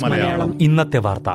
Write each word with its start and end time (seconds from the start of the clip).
മലയാളം. 0.00 0.62
ഇന്നത്തെ 0.62 0.98
വാർത്ത. 0.98 1.28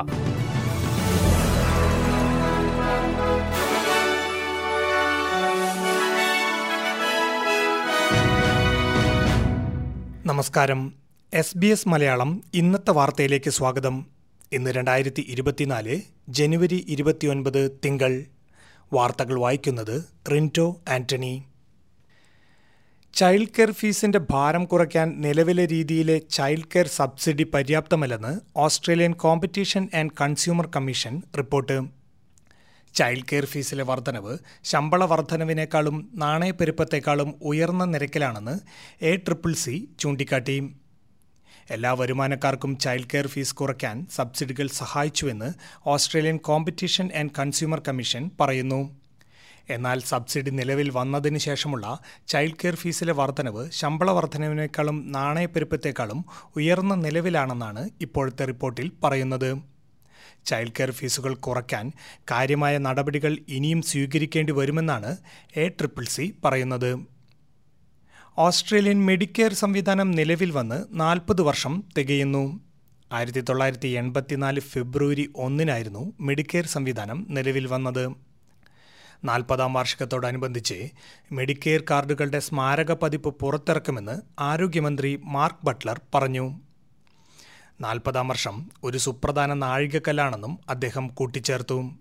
നമസ്കാരം. 10.26 10.94
എസ് 11.34 11.58
ബി 11.58 11.68
എസ് 11.68 11.88
മലയാളം 11.88 12.44
ഇന്നത്തെ 12.54 12.92
വാർത്തയിലേക്ക് 12.92 13.50
സ്വാഗതം. 13.50 14.06
ഇന്ന് 14.52 14.72
രണ്ടായിരത്തി 14.72 15.26
ഇരുപത്തിനാല് 15.28 16.02
ജനുവരി 16.30 16.86
ഇരുപത്തിയൊൻപത് 16.88 17.80
തിങ്കൾ. 17.86 18.24
വാർത്തകൾ 18.94 19.40
വായിക്കുന്നത് 19.40 20.04
റിന്റോ 20.32 20.78
ആന്റണി. 20.90 21.44
ചൈൽഡ് 23.14 23.54
കെയർ 23.58 23.72
ഫീസിന്റെ 23.72 24.20
ഭാരം 24.32 24.66
കുറയ്ക്കാൻ 24.66 25.22
നിലവിലെ 25.22 25.66
രീതിയിലെ 25.66 26.18
child 26.18 26.70
care 26.76 26.88
subsidy 26.88 27.44
പര്യാപ്തമല്ലെന്ന് 27.44 28.40
Australian 28.58 29.14
Competition 29.14 29.90
and 29.94 30.12
Consumer 30.22 30.70
Commission 30.76 31.22
report. 31.38 31.78
Child 32.96 33.28
care 33.32 33.46
ഫീസിലെ 33.46 33.84
വർധനവ് 33.84 34.38
ശമ്പള 34.64 35.06
വർധനവിനേക്കാളും 35.06 36.10
നാണയപ്പെരുപ്പത്തേക്കാളും 36.16 37.36
ഉയർന്ന 37.42 37.86
നിരക്കിലാണെന്ന് 37.86 38.56
എ 39.02 39.16
ട്രിപ്പിൾ 39.16 39.54
സി 39.54 39.90
ചൂണ്ടിക്കാട്ടി. 40.00 40.58
എല്ലാ 41.70 41.94
വരുമാനക്കാർക്കും 41.94 42.78
ചൈൽഡ് 42.78 43.12
കെയർ 43.14 43.28
ഫീസ് 43.28 43.56
കുറയ്ക്കാൻ 43.56 44.08
സബ്സിഡികൾ 44.12 44.68
സഹായിച്ചുവെന്ന് 44.68 45.52
Australian 45.86 46.38
Competition 46.38 47.10
and 47.20 47.32
Consumer 47.40 47.82
Commission 47.88 48.32
പറയുന്നു. 48.40 49.01
എന്നാൽ 49.70 50.00
സബ്സിഡി 50.00 50.50
നിലവിൽ 50.50 50.90
വന്നതിന് 50.90 51.38
ശേഷമുള്ള 51.38 52.00
ചൈൽഡ് 52.28 52.60
കെയർ 52.64 52.76
ഫീസിലെ 52.76 53.14
വർധനവ് 53.14 53.72
ശമ്പള 53.72 54.12
വർധനവിനേക്കാളും 54.12 55.12
നാണയപ്പെരുപ്പത്തേക്കാളും 55.12 56.26
ഉയർന്ന 56.56 56.96
നിലവിലാണെന്നാണ് 56.96 57.90
ഇപ്പോഴത്തെ 58.02 58.46
റിപ്പോർട്ടിൽ 58.46 58.92
പറയുന്നത്. 59.04 59.62
ചൈൽഡ് 60.46 60.72
കെയർ 60.72 60.92
ഫീസുകൾ 60.92 61.36
കുറയ്ക്കാൻ 61.36 61.92
കാര്യമായ 62.32 62.78
നടപടികൾ 62.78 63.38
ഇനിയും 63.50 63.82
സ്വീകരിക്കേണ്ടി 63.82 64.54
വരുമെന്നാണ് 64.54 65.18
എ 65.56 65.68
ട്രിപ്പിൾ 65.68 66.06
സി 66.06 66.34
പറയുന്നത്. 66.46 67.06
ഓസ്ട്രേലിയൻ 68.38 69.06
മെഡിക്കെയർ 69.06 69.54
സംവിധാനം 69.54 70.12
നിലവിൽ 70.12 70.52
വന്ന് 70.52 70.86
നാൽപ്പത് 70.92 71.42
വർഷം 71.42 71.84
തികയുന്നു. 71.98 72.60
ആയിരത്തി 73.12 73.42
തൊള്ളായിരത്തി 73.42 73.88
എൺപത്തിനാല് 73.88 74.60
ഫെബ്രുവരി 74.60 75.34
ഒന്നിനായിരുന്നു 75.36 76.14
മെഡിക്കെയർ 76.20 76.66
സംവിധാനം 76.66 77.28
നിലവിൽ 77.30 77.68
വന്നത്. 77.68 78.31
നാൽപ്പതാം 79.24 79.74
വാർഷികത്തോടനുബന്ധിച്ച് 79.74 80.90
മെഡിക്കെയർ 81.32 81.84
കാർഡുകളുടെ 81.90 82.40
സ്മാരക 82.40 82.92
പതിപ്പ് 82.92 83.36
പുറത്തിറക്കുമെന്ന് 83.40 84.22
ആരോഗ്യമന്ത്രി 84.40 85.20
മാർക്ക് 85.24 85.66
ബട്ട്ലർ 85.66 86.02
പറഞ്ഞു. 86.16 86.60
നാൽപ്പതാം 87.82 88.28
വർഷം 88.28 88.72
ഒരു 88.84 88.98
സുപ്രധാന 88.98 89.54
നാഴികക്കല്ലാണെന്നും 89.54 90.60
അദ്ദേഹം 90.70 91.08
കൂട്ടിച്ചേർത്തു. 91.08 91.92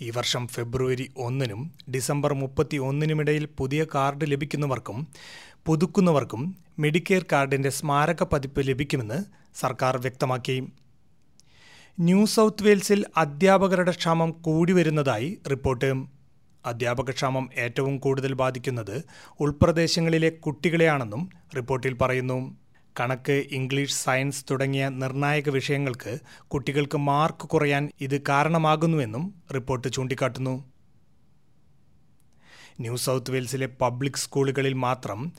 ഈ 0.00 0.10
വർഷം 0.10 0.48
ഫെബ്രുവരി 0.48 1.12
ഒന്നിനും 1.16 1.72
ഡിസംബർ 1.94 2.34
മുപ്പത്തി 2.34 2.76
ഒന്നിനുമിടയിൽ 2.76 3.48
പുതിയ 3.58 3.84
കാർഡ് 3.94 4.24
ലഭിക്കുന്നവർക്കും 4.24 5.06
പുതുക്കുന്നവർക്കും 5.66 6.56
മെഡിക്കെയർ 6.78 7.24
കാർഡിന്റെ 7.32 7.70
സ്മാരക 7.70 8.22
പതിപ്പ് 8.22 8.68
ലഭിക്കുമെന്ന് 8.68 9.24
സർക്കാർ 9.54 9.96
വ്യക്തമാക്കി. 9.96 10.68
ന്യൂ 12.00 12.26
സൗത്ത് 12.26 12.62
വെയിൽസിൽ 12.62 13.04
അധ്യാപകരുടെ 13.16 13.90
ക്ഷാമം 13.90 14.30
കൂടി 14.30 14.72
വരുന്നതായി 14.72 15.38
റിപ്പോർട്ട്. 15.50 16.11
അധ്യാപകക്ഷാമം 16.66 17.50
ഏറ്റവും 17.58 17.98
കൂടുതൽ 17.98 18.32
ബാധിക്കുന്നത് 18.32 19.02
ഉൾപ്രദേശങ്ങളിലെ 19.40 20.28
കുട്ടികളെയാണെന്നും 20.28 21.30
റിപ്പോർട്ടിൽ 21.56 21.94
പറയുന്നു. 21.94 22.56
കണക്ക് 23.00 23.32
ഇംഗ്ലീഷ് 23.32 23.94
സയൻസ് 23.94 24.44
തുടങ്ങിയ 24.50 24.88
നിർണായക 24.88 25.48
വിഷയങ്ങൾക്ക് 25.48 26.18
കുട്ടികൾക്ക് 26.46 26.98
മാർക്ക് 26.98 27.48
കുറയാൻ 27.48 27.90
ഇത് 28.00 28.20
കാരണമാകുന്നുവെന്നും 28.28 29.34
റിപ്പോർട്ട് 29.54 29.88
ചൂണ്ടിക്കാട്ടുന്നു. 29.88 30.64
ന്യൂ 32.80 32.96
സൗത്ത് 32.96 33.30
വെയിൽസിലെ 33.30 33.66
പബ്ലിക് 33.66 34.14
സ്കൂളുകളിൽ 34.14 34.72
മാത്രം 34.72 35.32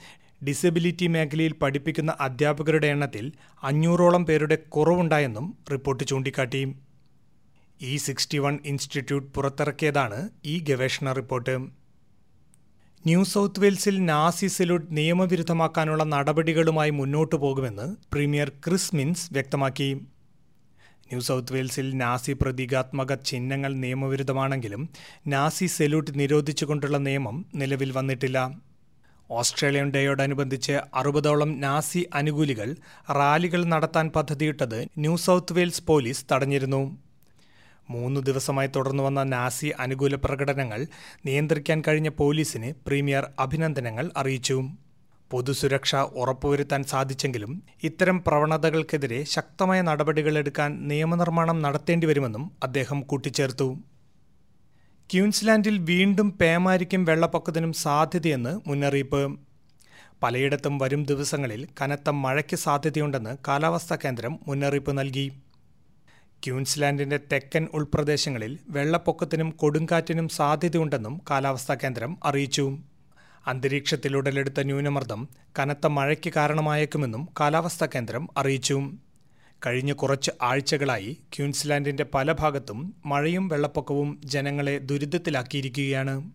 ഡിസബിലിറ്റി 0.47 1.07
മേഖലയിൽ 1.07 1.53
പഠിപ്പിക്കുന്ന 1.53 2.17
അധ്യാപകരുടെ 2.19 2.88
എണ്ണത്തിൽ 2.88 3.31
അഞ്ഞൂറോളം 3.63 4.25
പേരുടെ 4.25 4.55
കുറവുണ്ടായെന്നും 4.55 5.57
റിപ്പോർട്ട് 5.72 6.03
ചൂണ്ടിക്കാട്ടി. 6.03 6.75
ഇ 7.83 7.97
സിക്സ്റ്റി 7.97 8.38
വൺ 8.38 8.59
ഇൻസ്റ്റിറ്റ്യൂട്ട് 8.66 9.27
പുറത്തിറക്കിയതാണ് 9.33 10.29
ഈ 10.45 10.59
ഗവേഷണ 10.59 11.11
റിപ്പോർട്ട്. 11.11 11.55
ന്യൂ 13.05 13.23
സൗത്ത് 13.23 13.59
വെയിൽസിൽ 13.59 14.05
നാസി 14.05 14.47
സല്യൂട്ട് 14.47 14.97
നിയമവിരുദ്ധമാക്കാനുള്ള 14.97 16.03
നടപടികളുമായി 16.03 16.89
മുന്നോട്ടു 16.89 17.35
പോകുമെന്ന് 17.35 17.95
പ്രീമിയർ 18.13 18.49
ക്രിസ് 18.49 18.95
മിൻസ് 18.95 19.33
വ്യക്തമാക്കി. 19.33 19.89
ന്യൂ 21.09 21.19
സൗത്ത് 21.19 21.53
വെയിൽസിൽ 21.53 21.97
നാസി 21.97 22.31
പ്രതീകാത്മക 22.31 23.13
ചിഹ്നങ്ങൾ 23.13 23.73
നിയമവിരുദ്ധമാണെങ്കിലും 23.73 24.89
നാസി 25.27 25.66
സല്യൂട്ട് 25.66 26.19
നിരോധിച്ചുകൊണ്ടുള്ള 26.19 26.97
നിയമം 26.97 27.45
നിലവിൽ 27.55 27.91
വന്നിട്ടില്ല. 27.91 28.38
ഓസ്ട്രേലിയൻ 29.31 29.91
ഡേയോടനുബന്ധിച്ച് 29.91 30.72
അറുപതോളം 30.93 31.59
നാസി 31.59 32.07
അനുകൂലികൾ 32.13 32.69
റാലികൾ 33.11 33.63
നടത്താൻ 33.66 34.09
പദ്ധതിയിട്ടത് 34.16 34.79
ന്യൂ 34.97 35.16
സൗത്ത് 35.16 35.53
വെയിൽസ് 35.53 35.83
പോലീസ് 35.83 36.25
തടഞ്ഞിരുന്നു. 36.31 36.83
മൂന്ന് 37.89 38.21
ദിവസമായി 38.21 38.67
തുടർന്നു 38.67 39.03
വന്ന 39.03 39.23
നാസി 39.23 39.67
അനുകൂല 39.67 40.16
പ്രകടനങ്ങൾ 40.16 40.88
നിയന്ത്രിക്കാൻ 41.25 41.83
കഴിഞ്ഞ 41.88 42.09
പോലീസിന് 42.09 42.73
പ്രീമിയർ 42.88 43.27
അഭിനന്ദനങ്ങൾ 43.39 44.11
അറിയിച്ചു. 44.17 44.63
പൊതുസുരക്ഷ 45.31 45.95
ഉറപ്പുവരുത്താൻ 45.95 46.83
സാധിച്ചെങ്കിലും 46.83 47.63
ഇത്തരം 47.83 48.23
പ്രവണതകൾക്കെതിരെ 48.23 49.23
ശക്തമായ 49.23 49.81
നടപടികളെടുക്കാൻ 49.81 50.88
നിയമനിർമ്മാണം 50.88 51.61
നടത്തേണ്ടി 51.61 52.07
വരുമെന്നും 52.07 52.51
അദ്ദേഹം 52.63 53.01
കൂട്ടിച്ചേർത്തു. 53.01 53.77
ക്യൂൻസ്ലാൻഡിൽ 55.09 55.77
വീണ്ടും 55.77 56.31
പേമാരിക്കും 56.31 57.05
വെള്ളപ്പൊക്കത്തിനും 57.05 57.73
സാധ്യതയെന്ന് 57.73 58.69
മുന്നറിയിപ്പ്. 58.69 59.39
പലയിടത്തും 60.23 60.77
വരും 60.77 61.03
ദിവസങ്ങളിൽ 61.03 61.67
കനത്ത 61.81 62.09
മഴയ്ക്ക് 62.09 62.55
സാധ്യതയുണ്ടെന്ന് 62.55 63.38
കാലാവസ്ഥാ 63.47 63.97
കേന്ദ്രം 64.05 64.39
മുന്നറിയിപ്പ് 64.47 64.97
നൽകി. 64.97 65.31
ക്യൂൻസ്ലാൻഡിന്റെ 66.45 67.19
തെക്കൻ 67.31 67.67
ഉൾപ്രദേശങ്ങളിൽ 67.73 68.59
വെള്ളപ്പൊക്കത്തിനും 68.69 69.49
കൊടുങ്കാറ്റിനും 69.49 70.29
സാധ്യതയുണ്ടെന്നും 70.29 71.21
കാലാവസ്ഥാ 71.29 71.75
കേന്ദ്രം 71.75 72.17
അറിയിച്ചു. 72.23 72.77
അന്തരീക്ഷത്തിൽ 73.47 74.17
ഉടലെടുത്ത 74.17 74.61
ന്യൂനമർദ്ദം 74.61 75.27
കനത്ത 75.59 75.87
മഴയ്ക്ക് 75.87 76.33
കാരണമായേക്കുമെന്നും 76.35 77.29
കാലാവസ്ഥാ 77.39 77.87
കേന്ദ്രം 77.95 78.29
അറിയിച്ചു. 78.37 78.91
കഴിഞ്ഞ 79.65 79.93
കുറച്ച് 79.93 80.31
ആഴ്ചകളായി 80.41 81.17
ക്യൂൻസ്ലാൻഡിന്റെ 81.35 82.05
പല 82.13 82.31
ഭാഗത്തും 82.31 82.93
മഴയും 83.05 83.47
വെള്ളപ്പൊക്കവും 83.47 84.21
ജനങ്ങളെ 84.25 84.77
ദുരിതത്തിലാക്കിയിരിക്കുകയാണ്. 84.77 86.31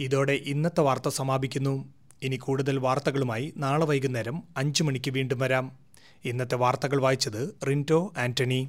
ഇതോടെ 0.00 0.32
ഇന്നത്തെ 0.32 0.80
വാർത്ത 0.80 1.08
സമാപിക്കുന്നു. 1.08 1.92
ഇനി 2.22 2.36
കൂടുതൽ 2.36 2.78
വാർത്തകളുമായി 2.78 3.54
നാളെ 3.56 3.86
വൈകുന്നേരം 3.86 4.42
അഞ്ചു 4.56 4.82
മണിക്ക് 4.82 5.10
വീണ്ടും 5.10 5.38
വരാം. 5.38 5.72
ഇന്നത്തെ 6.24 6.54
വാർത്തകൾ 6.54 7.00
വായിച്ചത് 7.00 7.56
റിന്റോ 7.68 8.12
ആന്റണി. 8.18 8.68